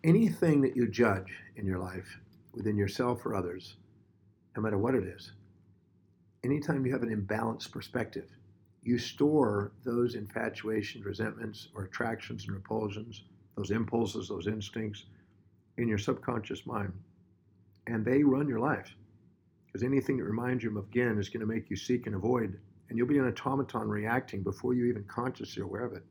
[0.05, 2.21] anything that you judge in your life
[2.53, 3.77] within yourself or others,
[4.57, 5.33] no matter what it is.
[6.45, 8.29] Anytime you have an imbalanced perspective,
[8.83, 13.25] you store those infatuations, resentments, or attractions and repulsions,
[13.57, 15.05] those impulses, those instincts
[15.79, 16.93] in your subconscious mind.
[17.87, 18.95] And they run your life.
[19.67, 22.59] Because anything that reminds you of again is going to make you seek and avoid.
[22.89, 26.05] And you'll be an automaton reacting before you even consciously aware of it.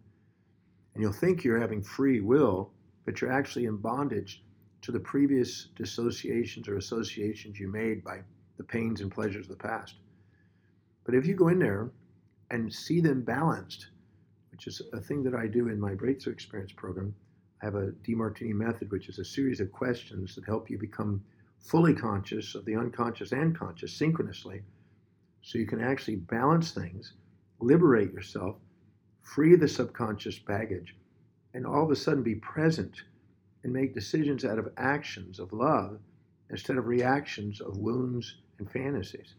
[0.93, 2.71] And you'll think you're having free will,
[3.05, 4.43] but you're actually in bondage
[4.81, 8.19] to the previous dissociations or associations you made by
[8.57, 9.95] the pains and pleasures of the past.
[11.05, 11.91] But if you go in there
[12.51, 13.87] and see them balanced,
[14.51, 17.15] which is a thing that I do in my Breakthrough Experience program,
[17.65, 21.23] have a Demartini method, which is a series of questions that help you become
[21.59, 24.61] fully conscious of the unconscious and conscious synchronously,
[25.41, 27.13] so you can actually balance things,
[27.59, 28.57] liberate yourself,
[29.23, 30.95] free the subconscious baggage,
[31.55, 33.01] and all of a sudden be present
[33.63, 35.99] and make decisions out of actions of love
[36.51, 39.33] instead of reactions of wounds and fantasies.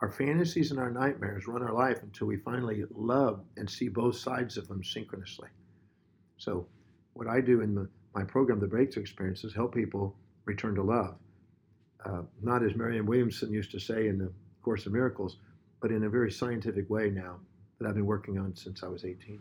[0.00, 4.16] Our fantasies and our nightmares run our life until we finally love and see both
[4.16, 5.48] sides of them synchronously.
[6.38, 6.68] So,
[7.20, 10.82] what I do in the, my program, The Breakthrough Experience, is help people return to
[10.82, 11.16] love.
[12.02, 15.36] Uh, not as Marianne Williamson used to say in the Course of Miracles,
[15.82, 17.36] but in a very scientific way now
[17.78, 19.38] that I've been working on since I was 18.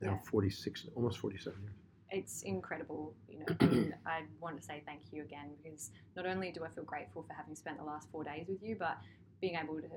[0.00, 0.30] Now Yeah.
[0.30, 1.72] 46, almost 47 years.
[2.10, 3.46] it's incredible, you know.
[3.60, 7.22] And I want to say thank you again because not only do I feel grateful
[7.22, 8.98] for having spent the last four days with you, but
[9.40, 9.88] being able to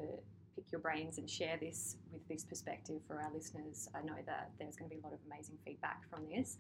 [0.56, 3.90] pick your brains and share this with this perspective for our listeners.
[3.96, 6.58] I know that there's going to be a lot of amazing feedback from this.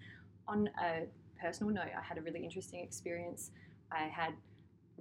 [0.48, 1.04] On a
[1.42, 3.52] personal note, I had a really interesting experience.
[3.92, 4.34] I had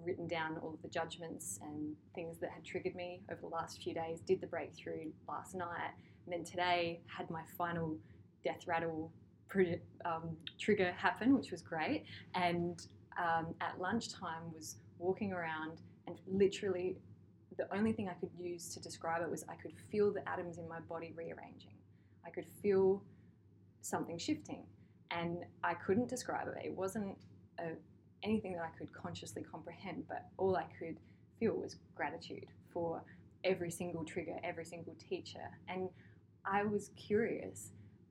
[0.02, 3.82] written down all of the judgments and things that had triggered me over the last
[3.82, 5.92] few days, did the breakthrough last night,
[6.24, 7.96] and then today had my final
[8.42, 9.12] death rattle
[10.04, 12.04] um, trigger happen, which was great.
[12.34, 12.84] And
[13.18, 16.96] um, at lunchtime, was walking around and literally
[17.56, 20.58] the only thing I could use to describe it was I could feel the atoms
[20.58, 21.76] in my body rearranging.
[22.26, 23.02] I could feel
[23.80, 24.64] something shifting,
[25.10, 26.54] and I couldn't describe it.
[26.64, 27.16] It wasn't
[27.58, 27.70] a,
[28.22, 30.96] anything that I could consciously comprehend, but all I could
[31.38, 33.02] feel was gratitude for
[33.44, 35.50] every single trigger, every single teacher.
[35.68, 35.88] And
[36.44, 37.70] I was curious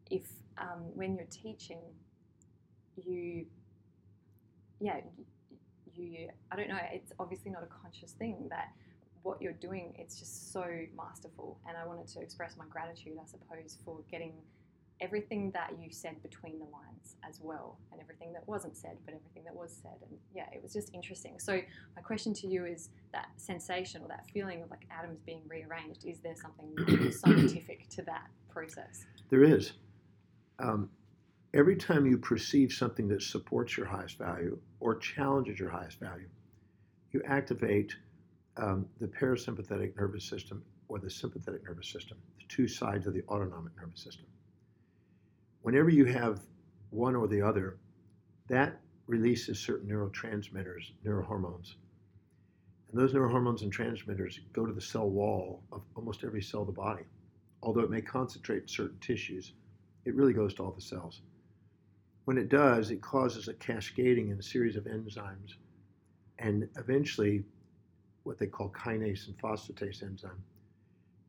[0.09, 0.23] if
[0.57, 1.79] um, when you're teaching,
[2.95, 3.45] you,
[4.79, 5.01] yeah,
[5.95, 8.69] you, I don't know, it's obviously not a conscious thing that
[9.23, 11.57] what you're doing, it's just so masterful.
[11.67, 14.33] And I wanted to express my gratitude, I suppose, for getting
[15.01, 19.13] everything that you said between the lines as well, and everything that wasn't said, but
[19.13, 19.97] everything that was said.
[20.01, 21.39] And yeah, it was just interesting.
[21.39, 21.61] So,
[21.95, 26.05] my question to you is that sensation or that feeling of like atoms being rearranged,
[26.05, 29.05] is there something scientific to that process?
[29.29, 29.73] There is.
[30.59, 30.89] Um,
[31.53, 36.27] every time you perceive something that supports your highest value or challenges your highest value,
[37.11, 37.95] you activate
[38.57, 43.23] um, the parasympathetic nervous system or the sympathetic nervous system, the two sides of the
[43.29, 44.25] autonomic nervous system.
[45.63, 46.41] Whenever you have
[46.89, 47.77] one or the other,
[48.49, 51.75] that releases certain neurotransmitters, neurohormones.
[52.91, 56.67] And those neurohormones and transmitters go to the cell wall of almost every cell of
[56.67, 57.05] the body.
[57.61, 59.53] Although it may concentrate certain tissues,
[60.03, 61.21] it really goes to all the cells.
[62.25, 65.55] When it does, it causes a cascading in a series of enzymes
[66.39, 67.45] and eventually
[68.23, 70.43] what they call kinase and phosphatase enzyme.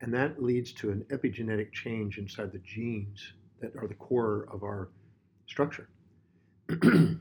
[0.00, 4.62] And that leads to an epigenetic change inside the genes that are the core of
[4.62, 4.88] our
[5.46, 5.88] structure.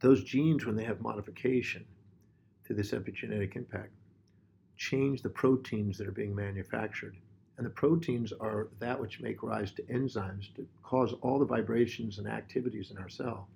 [0.00, 1.84] Those genes, when they have modification
[2.66, 3.92] to this epigenetic impact,
[4.76, 7.16] change the proteins that are being manufactured.
[7.56, 12.18] And the proteins are that which make rise to enzymes to cause all the vibrations
[12.18, 13.48] and activities in our cell,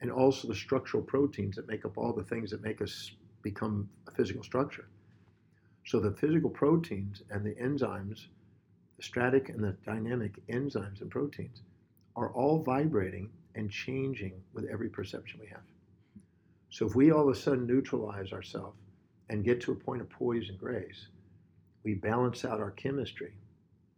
[0.00, 3.12] and also the structural proteins that make up all the things that make us
[3.42, 4.88] become a physical structure.
[5.86, 8.26] So the physical proteins and the enzymes,
[8.98, 11.62] the static and the dynamic enzymes and proteins,
[12.16, 15.62] are all vibrating and changing with every perception we have.
[16.70, 18.76] So if we all of a sudden neutralize ourselves
[19.30, 21.08] and get to a point of poise and grace,
[21.84, 23.32] we balance out our chemistry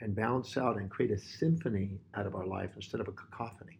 [0.00, 3.78] and balance out and create a symphony out of our life instead of a cacophony.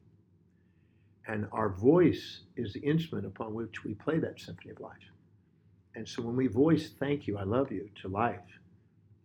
[1.26, 4.96] And our voice is the instrument upon which we play that symphony of life.
[5.94, 8.59] And so when we voice thank you, I love you to life,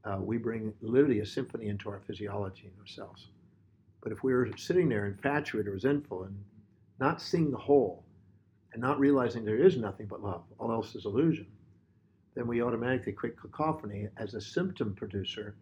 [0.06, 3.28] uh, we bring literally a symphony into our physiology and ourselves.
[4.02, 6.38] But if we were sitting there infatuated or resentful and
[7.00, 8.06] not seeing the whole
[8.72, 11.48] and not realizing there is nothing but love, all else is illusion,
[12.36, 15.56] then we automatically create cacophony as a symptom producer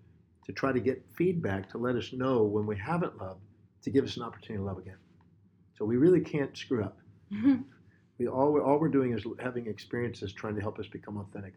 [0.46, 3.42] to try to get feedback to let us know when we haven't loved
[3.84, 4.98] to give us an opportunity to love again.
[5.78, 6.98] So we really can't screw up.
[8.20, 11.56] We all, all we're doing is having experiences trying to help us become authentic.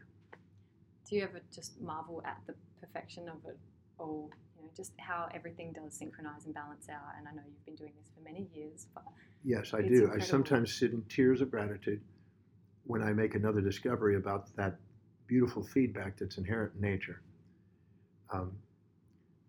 [1.09, 3.59] Do you ever just marvel at the perfection of it
[3.99, 4.31] all?
[4.57, 7.15] You know, just how everything does synchronize and balance out.
[7.19, 9.05] And I know you've been doing this for many years, but
[9.45, 10.11] Yes, I do.
[10.13, 12.01] I sometimes sit in tears of gratitude
[12.85, 14.77] when I make another discovery about that
[15.29, 17.23] beautiful feedback that's inherent in nature.
[18.33, 18.53] Um,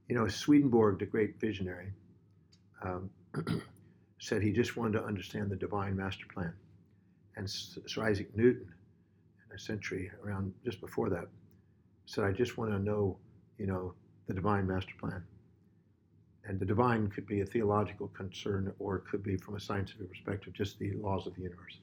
[0.08, 1.92] you know, Swedenborg, the great visionary,
[2.84, 3.10] um,
[4.20, 6.54] said he just wanted to understand the divine master plan.
[7.36, 8.72] And Sir Isaac Newton,
[9.50, 11.28] in a century around just before that,
[12.08, 13.18] said, I just want to know,
[13.58, 13.94] you know,
[14.28, 15.24] the divine master plan.
[16.46, 20.10] And the divine could be a theological concern or it could be from a scientific
[20.10, 21.80] perspective, just the laws of the universe.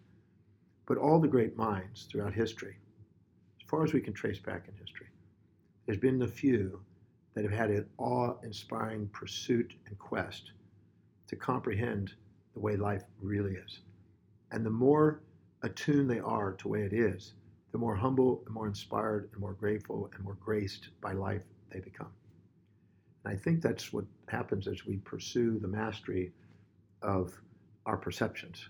[0.86, 2.76] But all the great minds throughout history,
[3.60, 5.08] as far as we can trace back in history,
[5.84, 6.80] there's been the few
[7.34, 10.52] that have had an awe inspiring pursuit and quest
[11.28, 12.14] to comprehend
[12.54, 13.80] the way life really is.
[14.52, 15.20] And the more
[15.62, 17.34] attuned they are to the way it is,
[17.74, 21.80] the more humble and more inspired and more grateful and more graced by life they
[21.80, 22.12] become.
[23.24, 26.30] And I think that's what happens as we pursue the mastery
[27.02, 27.32] of
[27.84, 28.68] our perceptions.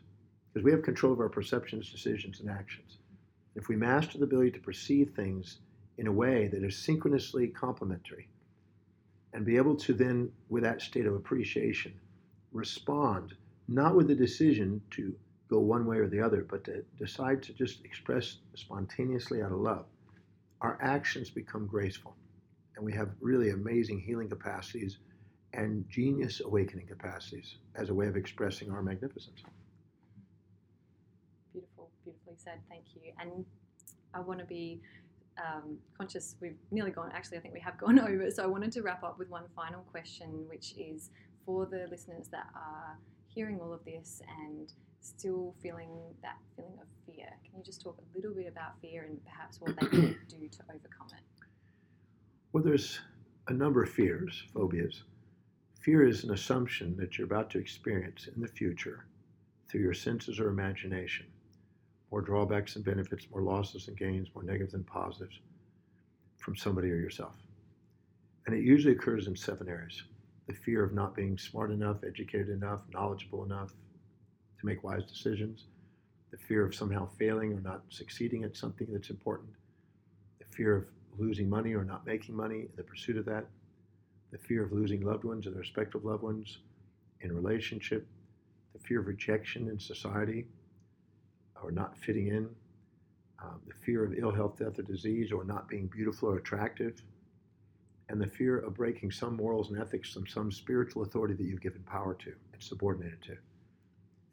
[0.49, 2.97] Because we have control of our perceptions, decisions, and actions.
[3.55, 5.59] If we master the ability to perceive things
[5.99, 8.31] in a way that is synchronously complementary,
[9.35, 11.93] and be able to then, with that state of appreciation,
[12.53, 13.35] respond
[13.69, 15.15] not with a decision to
[15.49, 19.59] go one way or the other, but to decide to just express spontaneously out of
[19.59, 19.87] love,
[20.61, 22.17] our actions become graceful.
[22.77, 24.99] And we have really amazing healing capacities
[25.53, 29.43] and genius awakening capacities as a way of expressing our magnificence.
[31.53, 32.59] Beautiful, beautifully said.
[32.69, 33.13] Thank you.
[33.21, 33.45] And
[34.15, 34.81] I want to be
[35.39, 38.31] um, conscious we've nearly gone, actually, I think we have gone over.
[38.31, 41.11] So I wanted to wrap up with one final question, which is
[41.45, 44.73] for the listeners that are hearing all of this and
[45.05, 45.91] still feeling
[46.23, 47.27] that feeling of fear.
[47.45, 50.49] Can you just talk a little bit about fear and perhaps what they can do
[50.49, 51.45] to overcome it?
[52.53, 53.01] Well, there's
[53.49, 55.05] a number of fears, phobias.
[55.81, 59.07] Fear is an assumption that you're about to experience in the future
[59.69, 61.27] through your senses or imagination
[62.11, 65.41] more drawbacks and benefits, more losses and gains, more negatives and positives
[66.37, 67.35] from somebody or yourself.
[68.47, 70.01] And it usually occurs in seven areas
[70.47, 73.73] the fear of not being smart enough, educated enough, knowledgeable enough
[74.65, 75.65] to make wise decisions,
[76.31, 79.51] the fear of somehow failing or not succeeding at something that's important,
[80.39, 80.85] the fear of
[81.19, 83.45] losing money or not making money in the pursuit of that,
[84.33, 86.59] the fear of losing loved ones and respect of loved ones
[87.21, 88.07] in relationship,
[88.73, 90.47] the fear of rejection in society,
[91.63, 92.49] or not fitting in,
[93.43, 97.01] um, the fear of ill health, death, or disease, or not being beautiful or attractive,
[98.09, 101.61] and the fear of breaking some morals and ethics from some spiritual authority that you've
[101.61, 103.37] given power to and subordinated to.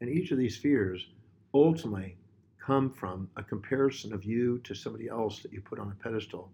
[0.02, 1.06] And each of these fears
[1.54, 2.16] ultimately
[2.58, 6.50] come from a comparison of you to somebody else that you put on a pedestal,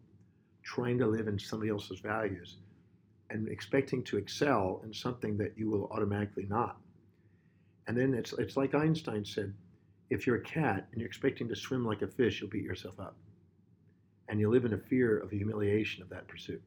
[0.62, 2.58] trying to live in somebody else's values
[3.30, 6.76] and expecting to excel in something that you will automatically not.
[7.86, 9.54] And then it's, it's like Einstein said
[10.10, 13.00] if you're a cat and you're expecting to swim like a fish, you'll beat yourself
[13.00, 13.16] up.
[14.28, 16.60] And you live in a fear of the humiliation of that pursuit.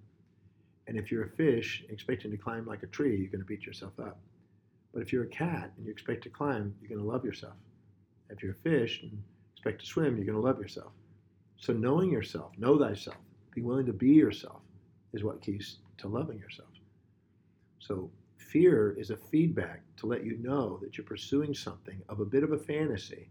[0.87, 3.67] And if you're a fish expecting to climb like a tree, you're going to beat
[3.67, 4.17] yourself up.
[4.93, 7.55] But if you're a cat and you expect to climb, you're going to love yourself.
[8.29, 9.21] If you're a fish and
[9.53, 10.91] expect to swim, you're going to love yourself.
[11.57, 13.17] So knowing yourself, know thyself,
[13.53, 14.61] be willing to be yourself
[15.13, 16.69] is what keys to loving yourself.
[17.79, 18.09] So
[18.51, 22.43] Fear is a feedback to let you know that you're pursuing something of a bit
[22.43, 23.29] of a fantasy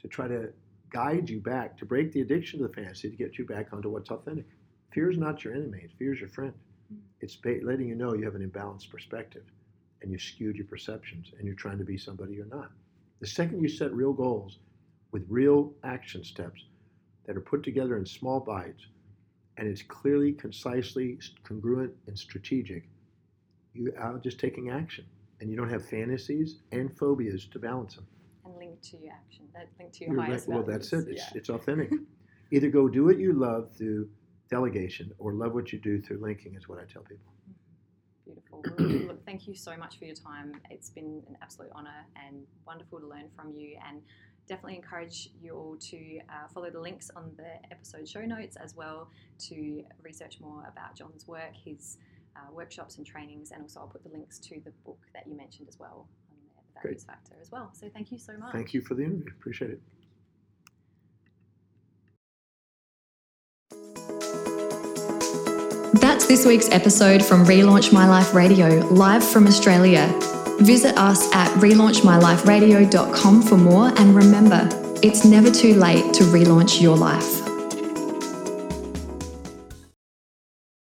[0.00, 0.52] to try to
[0.90, 3.88] guide you back, to break the addiction to the fantasy, to get you back onto
[3.88, 4.46] what's authentic.
[4.92, 6.54] Fear is not your enemy, fear is your friend.
[6.92, 6.98] Mm.
[7.20, 9.44] It's letting you know you have an imbalanced perspective
[10.02, 12.70] and you skewed your perceptions and you're trying to be somebody you're not.
[13.20, 14.58] The second you set real goals
[15.12, 16.64] with real action steps
[17.26, 18.86] that are put together in small bites
[19.58, 22.88] and it's clearly, concisely, congruent, and strategic,
[23.74, 25.04] you are just taking action
[25.40, 28.06] and you don't have fantasies and phobias to balance them.
[28.44, 30.56] And link to your action, that link to your You're highest right.
[30.56, 31.08] Well, that's it.
[31.08, 31.38] It's, yeah.
[31.38, 31.90] it's authentic.
[32.50, 34.08] Either go do what you love through
[34.50, 37.31] delegation or love what you do through linking is what I tell people.
[38.78, 40.60] Look, thank you so much for your time.
[40.70, 43.76] It's been an absolute honour and wonderful to learn from you.
[43.86, 44.02] And
[44.46, 48.74] definitely encourage you all to uh, follow the links on the episode show notes as
[48.74, 49.08] well
[49.38, 51.98] to research more about John's work, his
[52.36, 55.36] uh, workshops and trainings, and also I'll put the links to the book that you
[55.36, 56.36] mentioned as well on
[56.74, 57.14] the Values Great.
[57.14, 57.70] Factor as well.
[57.72, 58.52] So thank you so much.
[58.52, 59.32] Thank you for the interview.
[59.38, 59.80] Appreciate it.
[66.02, 70.12] That's this week's episode from Relaunch My Life Radio, live from Australia.
[70.58, 74.68] Visit us at relaunchmyliferadio.com for more, and remember,
[75.00, 77.51] it's never too late to relaunch your life.